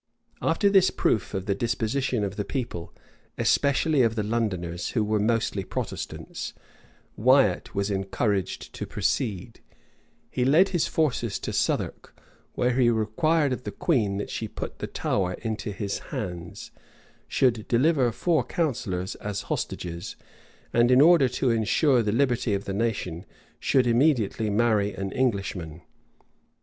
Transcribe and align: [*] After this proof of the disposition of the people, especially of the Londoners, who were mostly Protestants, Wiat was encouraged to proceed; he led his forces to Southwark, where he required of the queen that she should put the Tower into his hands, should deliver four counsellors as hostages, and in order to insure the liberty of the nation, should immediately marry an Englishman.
[*] 0.25 0.41
After 0.51 0.67
this 0.67 0.89
proof 0.89 1.35
of 1.35 1.45
the 1.45 1.53
disposition 1.53 2.23
of 2.23 2.35
the 2.35 2.43
people, 2.43 2.91
especially 3.37 4.01
of 4.01 4.15
the 4.15 4.23
Londoners, 4.23 4.89
who 4.97 5.03
were 5.03 5.19
mostly 5.19 5.63
Protestants, 5.63 6.55
Wiat 7.15 7.75
was 7.75 7.91
encouraged 7.91 8.73
to 8.73 8.87
proceed; 8.87 9.59
he 10.31 10.43
led 10.43 10.69
his 10.69 10.87
forces 10.87 11.37
to 11.37 11.53
Southwark, 11.53 12.19
where 12.55 12.73
he 12.79 12.89
required 12.89 13.53
of 13.53 13.61
the 13.63 13.69
queen 13.69 14.17
that 14.17 14.31
she 14.31 14.47
should 14.47 14.55
put 14.55 14.79
the 14.79 14.87
Tower 14.87 15.33
into 15.43 15.71
his 15.71 15.99
hands, 15.99 16.71
should 17.27 17.67
deliver 17.67 18.11
four 18.11 18.43
counsellors 18.43 19.13
as 19.17 19.43
hostages, 19.53 20.15
and 20.73 20.89
in 20.89 20.99
order 20.99 21.29
to 21.29 21.51
insure 21.51 22.01
the 22.01 22.11
liberty 22.11 22.55
of 22.55 22.65
the 22.65 22.73
nation, 22.73 23.23
should 23.59 23.85
immediately 23.85 24.49
marry 24.49 24.95
an 24.95 25.11
Englishman. 25.11 25.83